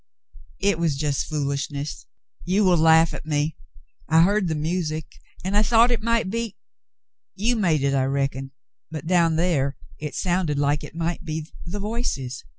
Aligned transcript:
"It 0.57 0.79
was 0.79 0.97
just 0.97 1.27
foolishness. 1.27 2.07
You 2.43 2.63
will 2.63 2.75
laugh 2.75 3.13
at 3.13 3.23
me. 3.23 3.55
I 4.09 4.23
heard 4.23 4.47
the 4.47 4.55
music, 4.55 5.05
and 5.43 5.55
I 5.55 5.61
thought 5.61 5.91
it 5.91 6.01
might 6.01 6.27
be— 6.31 6.57
you 7.45 7.55
made 7.55 7.83
it 7.83 7.93
I 7.93 8.05
reckon, 8.05 8.49
but 8.89 9.05
down 9.05 9.35
there 9.35 9.77
it 9.99 10.15
sounded 10.15 10.57
like 10.57 10.83
it 10.83 10.95
might 10.95 11.23
be 11.23 11.45
the 11.67 11.79
'Voices.' 11.79 12.43